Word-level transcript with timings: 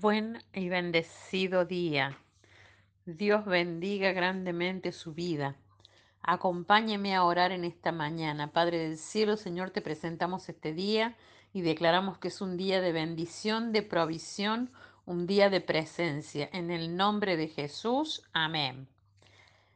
Buen 0.00 0.38
y 0.54 0.68
bendecido 0.68 1.64
día. 1.64 2.16
Dios 3.04 3.44
bendiga 3.44 4.12
grandemente 4.12 4.92
su 4.92 5.12
vida. 5.12 5.56
Acompáñeme 6.22 7.16
a 7.16 7.24
orar 7.24 7.50
en 7.50 7.64
esta 7.64 7.90
mañana. 7.90 8.52
Padre 8.52 8.78
del 8.78 8.96
cielo, 8.96 9.36
Señor, 9.36 9.70
te 9.70 9.82
presentamos 9.82 10.48
este 10.48 10.72
día 10.72 11.16
y 11.52 11.62
declaramos 11.62 12.16
que 12.18 12.28
es 12.28 12.40
un 12.40 12.56
día 12.56 12.80
de 12.80 12.92
bendición, 12.92 13.72
de 13.72 13.82
provisión, 13.82 14.70
un 15.04 15.26
día 15.26 15.50
de 15.50 15.60
presencia. 15.60 16.48
En 16.52 16.70
el 16.70 16.96
nombre 16.96 17.36
de 17.36 17.48
Jesús, 17.48 18.22
amén. 18.32 18.86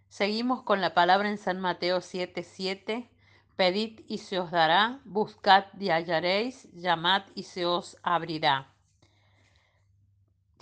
Seguimos 0.09 0.63
con 0.63 0.81
la 0.81 0.95
palabra 0.95 1.31
en 1.31 1.39
San 1.39 1.59
Mateo 1.59 2.01
7:7. 2.01 3.09
Pedid 3.57 4.03
y 4.07 4.19
se 4.19 4.39
os 4.39 4.53
dará, 4.53 5.01
buscad 5.05 5.65
y 5.81 5.89
hallaréis, 5.89 6.69
llamad 6.75 7.25
y 7.35 7.43
se 7.43 7.67
os 7.67 7.97
abrirá. 8.05 8.72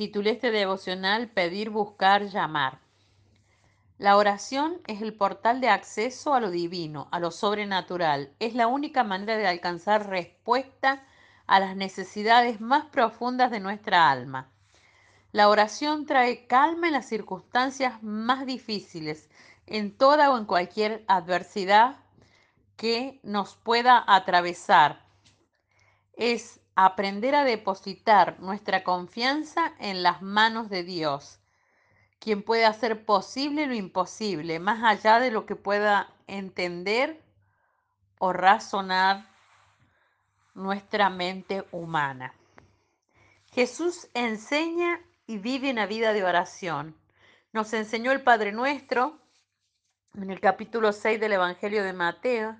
Titulé 0.01 0.30
este 0.30 0.51
devocional 0.51 1.29
Pedir, 1.29 1.69
buscar, 1.69 2.24
llamar. 2.24 2.80
La 3.98 4.16
oración 4.16 4.80
es 4.87 5.02
el 5.02 5.12
portal 5.12 5.61
de 5.61 5.69
acceso 5.69 6.33
a 6.33 6.41
lo 6.41 6.51
divino, 6.51 7.09
a 7.12 7.20
lo 7.20 7.30
sobrenatural. 7.30 8.33
Es 8.38 8.55
la 8.55 8.66
única 8.66 9.05
manera 9.05 9.37
de 9.37 9.47
alcanzar 9.47 10.09
respuesta 10.09 11.05
a 11.47 11.60
las 11.60 11.77
necesidades 11.77 12.62
más 12.62 12.87
profundas 12.87 13.51
de 13.51 13.60
nuestra 13.60 14.10
alma. 14.10 14.51
La 15.33 15.51
oración 15.51 16.07
trae 16.07 16.46
calma 16.46 16.87
en 16.87 16.95
las 16.95 17.07
circunstancias 17.07 18.02
más 18.02 18.46
difíciles, 18.46 19.29
en 19.66 19.95
toda 19.95 20.30
o 20.30 20.38
en 20.38 20.46
cualquier 20.46 21.05
adversidad 21.09 21.98
que 22.79 23.21
nos 23.23 23.55
pueda 23.55 24.02
atravesar. 24.07 25.05
Es 26.15 26.59
aprender 26.84 27.34
a 27.34 27.45
depositar 27.45 28.41
nuestra 28.41 28.84
confianza 28.84 29.75
en 29.79 30.02
las 30.02 30.23
manos 30.23 30.71
de 30.71 30.83
Dios, 30.83 31.38
quien 32.19 32.43
puede 32.43 32.65
hacer 32.65 33.04
posible 33.04 33.66
lo 33.66 33.74
imposible, 33.74 34.59
más 34.60 34.82
allá 34.82 35.21
de 35.21 35.30
lo 35.30 35.45
que 35.45 35.57
pueda 35.57 36.09
entender 36.27 37.23
o 38.19 38.32
razonar 38.32 39.29
nuestra 40.54 41.10
mente 41.10 41.65
humana. 41.71 42.35
Jesús 43.52 44.09
enseña 44.15 45.01
y 45.26 45.37
vive 45.37 45.71
una 45.71 45.85
vida 45.87 46.13
de 46.15 46.24
oración. 46.24 46.97
Nos 47.52 47.73
enseñó 47.74 48.10
el 48.13 48.23
Padre 48.23 48.52
Nuestro 48.52 49.19
en 50.15 50.30
el 50.30 50.41
capítulo 50.41 50.93
6 50.93 51.21
del 51.21 51.35
Evangelio 51.35 51.85
de 51.85 51.93
Mateo, 51.93 52.57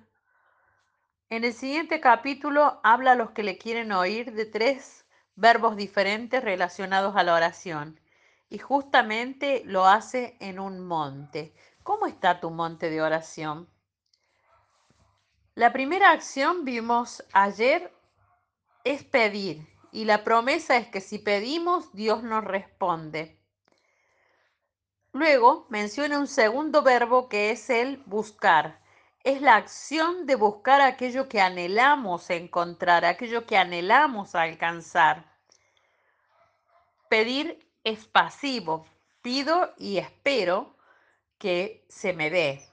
en 1.31 1.45
el 1.45 1.53
siguiente 1.53 2.01
capítulo 2.01 2.81
habla 2.83 3.13
a 3.13 3.15
los 3.15 3.31
que 3.31 3.41
le 3.41 3.57
quieren 3.57 3.93
oír 3.93 4.33
de 4.33 4.45
tres 4.45 5.05
verbos 5.35 5.77
diferentes 5.77 6.43
relacionados 6.43 7.15
a 7.15 7.23
la 7.23 7.33
oración 7.33 8.01
y 8.49 8.57
justamente 8.57 9.63
lo 9.65 9.85
hace 9.85 10.35
en 10.41 10.59
un 10.59 10.85
monte. 10.85 11.53
¿Cómo 11.83 12.05
está 12.05 12.41
tu 12.41 12.49
monte 12.49 12.89
de 12.89 13.01
oración? 13.01 13.69
La 15.55 15.71
primera 15.71 16.11
acción 16.11 16.65
vimos 16.65 17.23
ayer 17.31 17.93
es 18.83 19.05
pedir 19.05 19.65
y 19.93 20.03
la 20.03 20.25
promesa 20.25 20.75
es 20.75 20.89
que 20.89 20.99
si 20.99 21.17
pedimos 21.17 21.93
Dios 21.93 22.23
nos 22.23 22.43
responde. 22.43 23.39
Luego 25.13 25.65
menciona 25.69 26.19
un 26.19 26.27
segundo 26.27 26.81
verbo 26.81 27.29
que 27.29 27.51
es 27.51 27.69
el 27.69 28.03
buscar 28.05 28.80
es 29.23 29.41
la 29.41 29.55
acción 29.55 30.25
de 30.25 30.35
buscar 30.35 30.81
aquello 30.81 31.29
que 31.29 31.41
anhelamos 31.41 32.29
encontrar, 32.29 33.05
aquello 33.05 33.45
que 33.45 33.57
anhelamos 33.57 34.35
alcanzar. 34.35 35.25
Pedir 37.09 37.67
es 37.83 38.05
pasivo, 38.05 38.85
pido 39.21 39.73
y 39.77 39.97
espero 39.97 40.75
que 41.37 41.85
se 41.89 42.13
me 42.13 42.29
dé. 42.29 42.67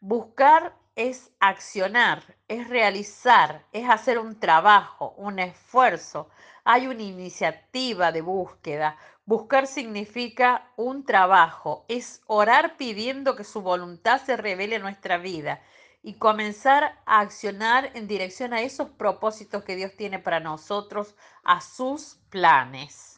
Buscar 0.00 0.76
es 0.98 1.30
accionar, 1.40 2.36
es 2.48 2.68
realizar, 2.68 3.64
es 3.72 3.88
hacer 3.88 4.18
un 4.18 4.38
trabajo, 4.38 5.14
un 5.16 5.38
esfuerzo. 5.38 6.28
Hay 6.64 6.86
una 6.88 7.02
iniciativa 7.02 8.12
de 8.12 8.20
búsqueda, 8.20 8.98
Buscar 9.28 9.66
significa 9.66 10.72
un 10.76 11.04
trabajo, 11.04 11.84
es 11.88 12.22
orar 12.26 12.78
pidiendo 12.78 13.36
que 13.36 13.44
su 13.44 13.60
voluntad 13.60 14.22
se 14.22 14.38
revele 14.38 14.76
en 14.76 14.80
nuestra 14.80 15.18
vida 15.18 15.60
y 16.02 16.14
comenzar 16.14 16.98
a 17.04 17.20
accionar 17.20 17.90
en 17.92 18.08
dirección 18.08 18.54
a 18.54 18.62
esos 18.62 18.88
propósitos 18.88 19.64
que 19.64 19.76
Dios 19.76 19.94
tiene 19.98 20.18
para 20.18 20.40
nosotros, 20.40 21.14
a 21.44 21.60
sus 21.60 22.16
planes. 22.30 23.17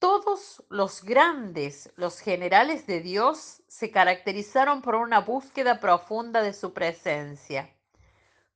Todos 0.00 0.64
los 0.70 1.04
grandes, 1.04 1.92
los 1.96 2.20
generales 2.20 2.86
de 2.86 3.02
Dios, 3.02 3.62
se 3.68 3.90
caracterizaron 3.90 4.80
por 4.80 4.94
una 4.94 5.20
búsqueda 5.20 5.78
profunda 5.78 6.40
de 6.42 6.54
su 6.54 6.72
presencia. 6.72 7.70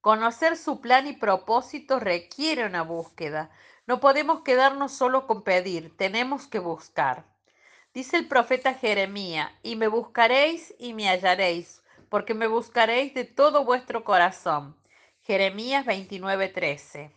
Conocer 0.00 0.56
su 0.56 0.80
plan 0.80 1.06
y 1.06 1.12
propósito 1.12 2.00
requiere 2.00 2.64
una 2.64 2.80
búsqueda, 2.80 3.50
no 3.86 4.00
podemos 4.00 4.40
quedarnos 4.40 4.92
solo 4.92 5.26
con 5.26 5.42
pedir, 5.42 5.94
tenemos 5.98 6.46
que 6.46 6.60
buscar. 6.60 7.26
Dice 7.92 8.16
el 8.16 8.26
profeta 8.26 8.72
Jeremías, 8.72 9.52
y 9.62 9.76
me 9.76 9.88
buscaréis 9.88 10.74
y 10.78 10.94
me 10.94 11.10
hallaréis, 11.10 11.82
porque 12.08 12.32
me 12.32 12.46
buscaréis 12.46 13.12
de 13.12 13.24
todo 13.24 13.66
vuestro 13.66 14.02
corazón. 14.02 14.78
Jeremías 15.20 15.84
29:13. 15.84 17.12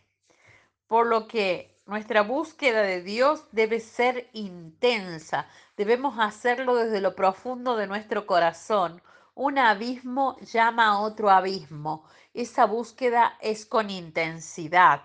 Por 0.88 1.08
lo 1.08 1.30
que 1.30 1.77
nuestra 1.88 2.22
búsqueda 2.22 2.82
de 2.82 3.02
Dios 3.02 3.46
debe 3.52 3.80
ser 3.80 4.30
intensa, 4.34 5.48
debemos 5.78 6.20
hacerlo 6.20 6.76
desde 6.76 7.02
lo 7.02 7.16
profundo 7.16 7.78
de 7.78 7.88
nuestro 7.88 8.28
corazón. 8.28 9.02
Un 9.36 9.58
abismo 9.58 10.38
llama 10.42 10.88
a 10.88 11.00
otro 11.00 11.30
abismo. 11.30 12.04
Esa 12.34 12.66
búsqueda 12.66 13.38
es 13.40 13.66
con 13.66 13.90
intensidad. 13.90 15.04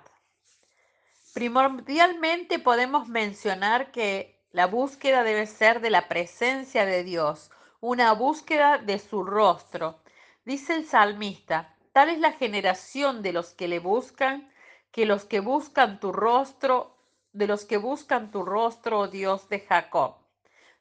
Primordialmente 1.35 2.59
podemos 2.59 3.09
mencionar 3.09 3.93
que 3.93 4.43
la 4.51 4.67
búsqueda 4.67 5.23
debe 5.23 5.47
ser 5.47 5.81
de 5.81 5.91
la 5.91 6.09
presencia 6.09 6.85
de 6.85 7.05
Dios, 7.05 7.51
una 7.81 8.13
búsqueda 8.13 8.79
de 8.79 8.99
su 8.99 9.25
rostro. 9.25 10.01
Dice 10.45 10.75
el 10.75 10.87
salmista, 10.87 11.75
tal 11.93 12.11
es 12.11 12.19
la 12.19 12.33
generación 12.33 13.23
de 13.23 13.33
los 13.33 13.55
que 13.55 13.69
le 13.69 13.79
buscan, 13.79 14.52
que 14.93 15.07
los 15.07 15.25
que 15.25 15.41
buscan 15.41 15.99
tu 15.99 16.13
rostro, 16.13 16.95
de 17.33 17.47
los 17.47 17.65
que 17.65 17.79
buscan 17.79 18.31
tu 18.31 18.45
rostro, 18.45 19.01
oh 19.01 19.09
Dios 19.09 19.49
de 19.49 19.61
Jacob. 19.61 20.17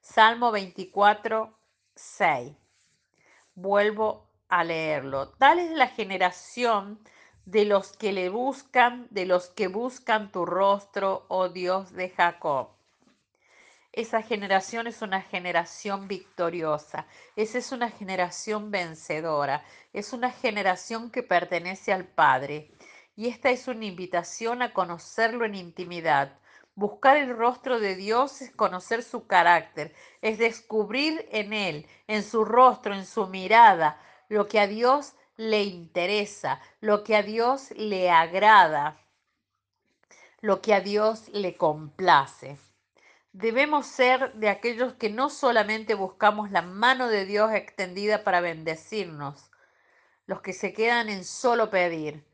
Salmo 0.02 0.52
24, 0.52 1.58
6. 1.96 2.54
Vuelvo 3.56 4.28
a 4.50 4.64
leerlo. 4.66 5.30
Tal 5.30 5.60
es 5.60 5.72
la 5.72 5.88
generación 5.88 7.00
de 7.46 7.66
los 7.66 7.96
que 7.96 8.12
le 8.12 8.30
buscan, 8.30 9.08
de 9.12 9.26
los 9.26 9.48
que 9.48 9.68
buscan 9.68 10.32
tu 10.32 10.46
rostro, 10.46 11.26
oh 11.30 11.48
Dios 11.50 11.94
de 11.94 12.10
Jacob. 12.10 12.70
Esa 13.94 14.22
generación 14.22 14.88
es 14.88 15.02
una 15.02 15.22
generación 15.22 16.08
victoriosa, 16.08 17.08
esa 17.36 17.58
es 17.58 17.74
una 17.74 17.90
generación 17.90 18.72
vencedora, 18.72 19.66
es 19.92 20.14
una 20.14 20.32
generación 20.32 21.12
que 21.12 21.24
pertenece 21.24 21.92
al 21.92 22.06
Padre. 22.06 22.72
Y 23.22 23.28
esta 23.28 23.52
es 23.52 23.68
una 23.68 23.86
invitación 23.86 24.64
a 24.64 24.74
conocerlo 24.74 25.46
en 25.46 25.54
intimidad. 25.54 26.40
Buscar 26.74 27.18
el 27.18 27.38
rostro 27.38 27.80
de 27.80 27.94
Dios 27.94 28.42
es 28.42 28.50
conocer 28.50 29.04
su 29.04 29.28
carácter, 29.28 29.94
es 30.24 30.40
descubrir 30.40 31.30
en 31.32 31.54
Él, 31.54 31.86
en 32.08 32.24
su 32.24 32.44
rostro, 32.44 32.96
en 32.96 33.06
su 33.06 33.28
mirada, 33.28 34.02
lo 34.28 34.48
que 34.48 34.60
a 34.60 34.66
Dios 34.66 35.14
le 35.38 35.62
interesa, 35.62 36.60
lo 36.80 37.04
que 37.04 37.16
a 37.16 37.22
Dios 37.22 37.70
le 37.78 38.10
agrada, 38.10 38.98
lo 40.40 40.64
que 40.64 40.74
a 40.74 40.82
Dios 40.82 41.30
le 41.30 41.56
complace. 41.58 42.58
Debemos 43.34 43.86
ser 43.86 44.34
de 44.34 44.50
aquellos 44.50 44.94
que 44.94 45.12
no 45.12 45.30
solamente 45.30 45.94
buscamos 45.94 46.50
la 46.50 46.64
mano 46.64 47.08
de 47.08 47.26
Dios 47.26 47.54
extendida 47.54 48.24
para 48.24 48.42
bendecirnos, 48.42 49.52
los 50.26 50.42
que 50.42 50.54
se 50.54 50.74
quedan 50.74 51.08
en 51.08 51.24
solo 51.24 51.70
pedir, 51.70 52.26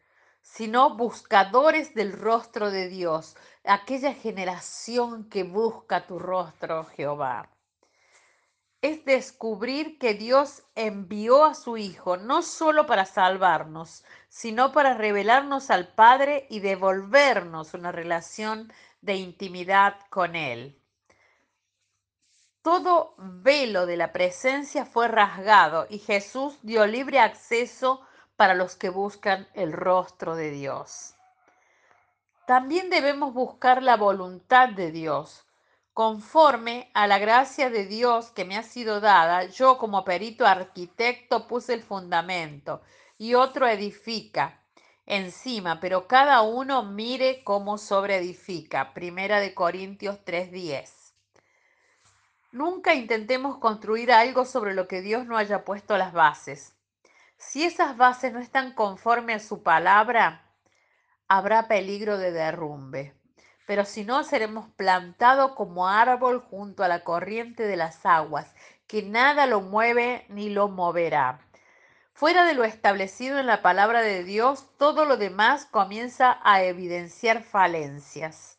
sino 0.53 0.95
buscadores 0.95 1.93
del 1.93 2.13
rostro 2.13 2.71
de 2.71 2.87
Dios, 2.87 3.35
aquella 3.63 4.13
generación 4.13 5.29
que 5.29 5.43
busca 5.43 6.07
tu 6.07 6.19
rostro, 6.19 6.85
Jehová 6.85 7.49
es 8.81 9.03
descubrir 9.05 9.97
que 9.97 10.13
Dios 10.13 10.63
envió 10.75 11.45
a 11.45 11.55
su 11.55 11.77
Hijo 11.77 12.17
no 12.17 12.41
solo 12.41 12.85
para 12.85 13.05
salvarnos, 13.05 14.03
sino 14.29 14.71
para 14.71 14.93
revelarnos 14.93 15.71
al 15.71 15.93
Padre 15.93 16.45
y 16.49 16.59
devolvernos 16.59 17.73
una 17.73 17.91
relación 17.91 18.71
de 19.01 19.15
intimidad 19.15 19.95
con 20.09 20.35
Él. 20.35 20.79
Todo 22.61 23.15
velo 23.17 23.85
de 23.85 23.97
la 23.97 24.11
presencia 24.11 24.85
fue 24.85 25.07
rasgado 25.07 25.87
y 25.89 25.99
Jesús 25.99 26.59
dio 26.61 26.85
libre 26.85 27.19
acceso 27.19 28.01
para 28.37 28.53
los 28.53 28.75
que 28.75 28.89
buscan 28.89 29.47
el 29.53 29.73
rostro 29.73 30.35
de 30.35 30.51
Dios. 30.51 31.15
También 32.45 32.89
debemos 32.89 33.33
buscar 33.33 33.83
la 33.83 33.97
voluntad 33.97 34.69
de 34.69 34.91
Dios. 34.91 35.43
Conforme 35.93 36.89
a 36.93 37.07
la 37.07 37.17
gracia 37.17 37.69
de 37.69 37.85
Dios 37.87 38.29
que 38.29 38.45
me 38.45 38.55
ha 38.55 38.63
sido 38.63 39.01
dada, 39.01 39.45
yo 39.45 39.77
como 39.77 40.05
perito 40.05 40.45
arquitecto 40.45 41.47
puse 41.47 41.73
el 41.73 41.81
fundamento 41.81 42.81
y 43.17 43.33
otro 43.33 43.67
edifica 43.67 44.61
encima, 45.07 45.79
pero 45.79 46.07
cada 46.07 46.41
uno 46.43 46.83
mire 46.83 47.43
cómo 47.43 47.79
sobreedifica. 47.79 48.93
Primera 48.93 49.39
de 49.39 49.55
Corintios 49.55 50.23
3:10. 50.23 51.15
Nunca 52.51 52.93
intentemos 52.93 53.57
construir 53.57 54.11
algo 54.11 54.45
sobre 54.45 54.73
lo 54.73 54.87
que 54.87 55.01
Dios 55.01 55.25
no 55.25 55.35
haya 55.35 55.65
puesto 55.65 55.97
las 55.97 56.13
bases. 56.13 56.76
Si 57.37 57.63
esas 57.63 57.97
bases 57.97 58.33
no 58.33 58.39
están 58.39 58.73
conforme 58.73 59.33
a 59.33 59.39
su 59.39 59.61
palabra, 59.61 60.43
habrá 61.27 61.67
peligro 61.67 62.17
de 62.17 62.31
derrumbe. 62.31 63.13
Pero 63.67 63.85
si 63.85 64.05
no, 64.05 64.23
seremos 64.23 64.69
plantados 64.69 65.51
como 65.51 65.87
árbol 65.87 66.39
junto 66.39 66.83
a 66.83 66.87
la 66.87 67.03
corriente 67.03 67.63
de 67.63 67.77
las 67.77 68.05
aguas, 68.05 68.55
que 68.87 69.03
nada 69.03 69.45
lo 69.45 69.61
mueve 69.61 70.25
ni 70.29 70.49
lo 70.49 70.67
moverá. 70.67 71.41
Fuera 72.13 72.45
de 72.45 72.55
lo 72.55 72.63
establecido 72.63 73.37
en 73.37 73.45
la 73.45 73.61
palabra 73.61 74.01
de 74.01 74.23
Dios, 74.23 74.75
todo 74.77 75.05
lo 75.05 75.17
demás 75.17 75.65
comienza 75.65 76.39
a 76.43 76.63
evidenciar 76.63 77.43
falencias, 77.43 78.57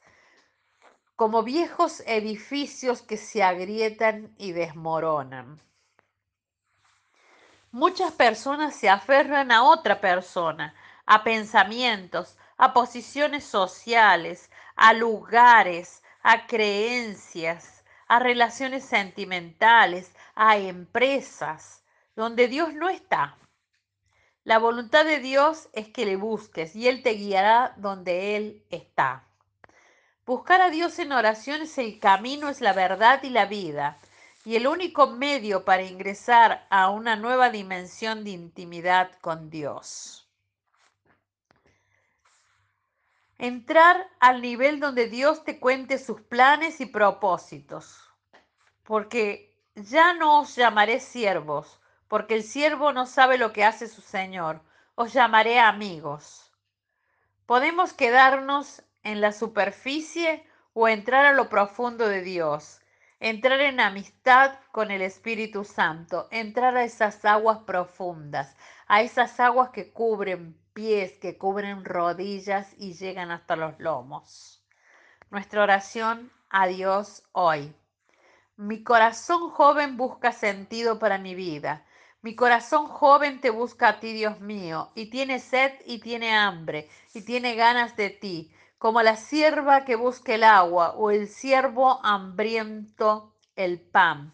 como 1.16 1.42
viejos 1.42 2.04
edificios 2.06 3.02
que 3.02 3.16
se 3.16 3.42
agrietan 3.42 4.32
y 4.38 4.52
desmoronan. 4.52 5.60
Muchas 7.70 8.12
personas 8.12 8.74
se 8.74 8.88
aferran 8.88 9.52
a 9.52 9.62
otra 9.62 10.00
persona, 10.00 10.74
a 11.04 11.22
pensamientos, 11.22 12.38
a 12.56 12.72
posiciones 12.72 13.44
sociales, 13.44 14.50
a 14.74 14.94
lugares, 14.94 16.02
a 16.22 16.46
creencias, 16.46 17.84
a 18.06 18.20
relaciones 18.20 18.84
sentimentales, 18.84 20.14
a 20.34 20.56
empresas, 20.56 21.84
donde 22.16 22.48
Dios 22.48 22.72
no 22.72 22.88
está. 22.88 23.36
La 24.44 24.58
voluntad 24.58 25.04
de 25.04 25.20
Dios 25.20 25.68
es 25.74 25.88
que 25.88 26.06
le 26.06 26.16
busques 26.16 26.74
y 26.74 26.88
Él 26.88 27.02
te 27.02 27.10
guiará 27.10 27.74
donde 27.76 28.36
Él 28.36 28.64
está. 28.70 29.24
Buscar 30.24 30.62
a 30.62 30.70
Dios 30.70 30.98
en 30.98 31.12
oración 31.12 31.60
es 31.62 31.76
el 31.76 32.00
camino, 32.00 32.48
es 32.48 32.62
la 32.62 32.72
verdad 32.72 33.22
y 33.22 33.28
la 33.28 33.44
vida, 33.44 33.98
y 34.48 34.56
el 34.56 34.66
único 34.66 35.08
medio 35.08 35.66
para 35.66 35.82
ingresar 35.82 36.66
a 36.70 36.88
una 36.88 37.16
nueva 37.16 37.50
dimensión 37.50 38.24
de 38.24 38.30
intimidad 38.30 39.10
con 39.20 39.50
Dios. 39.50 40.26
entrar 43.36 44.08
al 44.20 44.40
nivel 44.40 44.80
donde 44.80 45.06
Dios 45.06 45.44
te 45.44 45.60
cuente 45.60 45.98
sus 45.98 46.22
planes 46.22 46.80
y 46.80 46.86
propósitos. 46.86 48.10
Porque 48.84 49.54
ya 49.74 50.14
no 50.14 50.40
os 50.40 50.56
llamaré 50.56 50.98
siervos, 50.98 51.78
porque 52.08 52.34
el 52.34 52.42
siervo 52.42 52.94
no 52.94 53.04
sabe 53.04 53.36
lo 53.36 53.52
que 53.52 53.64
hace 53.64 53.86
su 53.86 54.00
Señor. 54.00 54.62
Os 54.94 55.12
llamaré 55.12 55.60
amigos. 55.60 56.50
Podemos 57.44 57.92
quedarnos 57.92 58.82
en 59.02 59.20
la 59.20 59.32
superficie 59.32 60.42
o 60.72 60.88
entrar 60.88 61.26
a 61.26 61.34
lo 61.34 61.50
profundo 61.50 62.08
de 62.08 62.22
Dios, 62.22 62.80
entrar 63.20 63.60
en 63.60 63.80
amistad 63.80 64.58
con 64.72 64.90
el 64.90 65.02
Espíritu 65.02 65.64
Santo, 65.64 66.28
entrar 66.30 66.76
a 66.76 66.84
esas 66.84 67.24
aguas 67.24 67.58
profundas, 67.66 68.56
a 68.86 69.02
esas 69.02 69.40
aguas 69.40 69.70
que 69.70 69.92
cubren 69.92 70.56
pies 70.78 71.18
que 71.18 71.36
cubren 71.36 71.84
rodillas 71.84 72.72
y 72.78 72.92
llegan 72.92 73.32
hasta 73.32 73.56
los 73.56 73.80
lomos. 73.80 74.64
Nuestra 75.28 75.64
oración 75.64 76.30
a 76.50 76.68
Dios 76.68 77.24
hoy. 77.32 77.74
Mi 78.56 78.84
corazón 78.84 79.50
joven 79.50 79.96
busca 79.96 80.30
sentido 80.30 81.00
para 81.00 81.18
mi 81.18 81.34
vida. 81.34 81.84
Mi 82.22 82.36
corazón 82.36 82.86
joven 82.86 83.40
te 83.40 83.50
busca 83.50 83.88
a 83.88 83.98
ti, 83.98 84.12
Dios 84.12 84.38
mío, 84.38 84.92
y 84.94 85.10
tiene 85.10 85.40
sed 85.40 85.72
y 85.84 85.98
tiene 85.98 86.32
hambre, 86.36 86.88
y 87.12 87.22
tiene 87.22 87.56
ganas 87.56 87.96
de 87.96 88.10
ti, 88.10 88.54
como 88.78 89.02
la 89.02 89.16
sierva 89.16 89.84
que 89.84 89.96
busca 89.96 90.34
el 90.34 90.44
agua 90.44 90.92
o 90.92 91.10
el 91.10 91.28
siervo 91.28 92.00
hambriento 92.04 93.34
el 93.56 93.80
pan. 93.80 94.32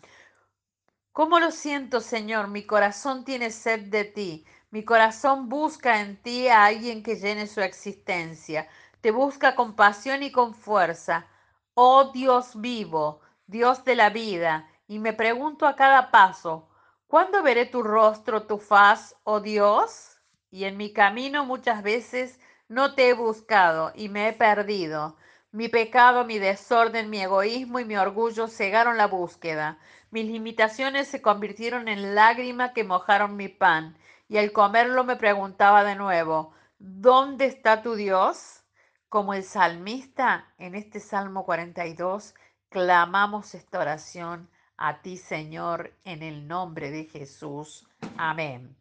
¿Cómo 1.13 1.41
lo 1.41 1.51
siento, 1.51 2.01
Señor? 2.01 2.49
Mi 2.49 2.67
corazón 2.67 3.25
tiene 3.25 3.51
sed 3.51 3.87
de 3.87 4.05
ti. 4.05 4.45
Mi 4.71 4.85
corazón 4.85 5.49
busca 5.49 6.01
en 6.01 6.21
ti 6.21 6.49
a 6.49 6.67
alguien 6.67 7.03
que 7.03 7.17
llene 7.17 7.47
su 7.47 7.61
existencia. 7.61 8.69
Te 9.01 9.13
busca 9.13 9.55
con 9.55 9.77
pasión 9.77 10.23
y 10.23 10.31
con 10.31 10.55
fuerza. 10.55 11.27
Oh 11.75 12.11
Dios 12.13 12.61
vivo, 12.61 13.21
Dios 13.47 13.85
de 13.85 13.95
la 13.95 14.11
vida. 14.11 14.69
Y 14.87 14.99
me 14.99 15.13
pregunto 15.13 15.67
a 15.67 15.77
cada 15.77 16.11
paso, 16.11 16.69
¿cuándo 17.07 17.43
veré 17.43 17.65
tu 17.65 17.83
rostro, 17.83 18.47
tu 18.47 18.59
faz, 18.59 19.17
oh 19.25 19.41
Dios? 19.41 20.21
Y 20.51 20.65
en 20.65 20.77
mi 20.77 20.93
camino 20.93 21.45
muchas 21.45 21.83
veces 21.83 22.39
no 22.75 22.95
te 22.95 23.09
he 23.09 23.15
buscado 23.15 23.93
y 23.95 24.09
me 24.09 24.29
he 24.29 24.33
perdido. 24.33 25.17
Mi 25.53 25.69
pecado, 25.69 26.25
mi 26.25 26.41
desorden, 26.41 27.09
mi 27.09 27.21
egoísmo 27.21 27.79
y 27.79 27.85
mi 27.85 27.97
orgullo 27.97 28.49
cegaron 28.49 28.97
la 28.97 29.07
búsqueda. 29.07 29.79
Mis 30.11 30.27
limitaciones 30.27 31.07
se 31.07 31.23
convirtieron 31.23 31.87
en 31.87 32.17
lágrimas 32.17 32.73
que 32.73 32.83
mojaron 32.83 33.37
mi 33.37 33.49
pan 33.49 33.97
y 34.29 34.39
al 34.39 34.51
comerlo 34.51 35.05
me 35.05 35.15
preguntaba 35.15 35.85
de 35.85 35.95
nuevo, 35.95 36.53
¿dónde 36.79 37.47
está 37.47 37.81
tu 37.81 37.95
Dios? 37.95 38.65
Como 39.09 39.35
el 39.35 39.45
salmista 39.45 40.53
en 40.59 40.75
este 40.75 40.99
Salmo 40.99 41.45
42, 41.45 42.35
clamamos 42.71 43.55
esta 43.55 43.79
oración 43.79 44.51
a 44.77 45.01
ti, 45.01 45.17
Señor, 45.17 45.95
en 46.03 46.25
el 46.25 46.49
nombre 46.49 46.91
de 46.91 47.05
Jesús. 47.05 47.87
Amén. 48.17 48.77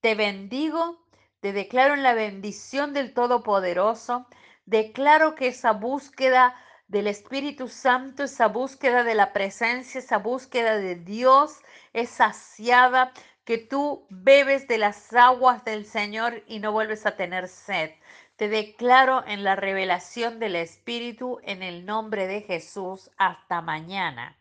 Te 0.00 0.14
bendigo, 0.14 1.03
te 1.44 1.52
declaro 1.52 1.92
en 1.92 2.02
la 2.02 2.14
bendición 2.14 2.94
del 2.94 3.12
Todopoderoso, 3.12 4.26
declaro 4.64 5.34
que 5.34 5.48
esa 5.48 5.72
búsqueda 5.72 6.54
del 6.88 7.06
Espíritu 7.06 7.68
Santo, 7.68 8.22
esa 8.22 8.48
búsqueda 8.48 9.04
de 9.04 9.14
la 9.14 9.34
presencia, 9.34 9.98
esa 9.98 10.16
búsqueda 10.16 10.78
de 10.78 10.94
Dios 10.94 11.58
es 11.92 12.08
saciada 12.08 13.12
que 13.44 13.58
tú 13.58 14.06
bebes 14.08 14.66
de 14.68 14.78
las 14.78 15.12
aguas 15.12 15.62
del 15.66 15.84
Señor 15.84 16.42
y 16.46 16.60
no 16.60 16.72
vuelves 16.72 17.04
a 17.04 17.14
tener 17.14 17.48
sed. 17.48 17.90
Te 18.36 18.48
declaro 18.48 19.22
en 19.26 19.44
la 19.44 19.54
revelación 19.54 20.38
del 20.38 20.56
Espíritu 20.56 21.40
en 21.42 21.62
el 21.62 21.84
nombre 21.84 22.26
de 22.26 22.40
Jesús. 22.40 23.10
Hasta 23.18 23.60
mañana. 23.60 24.34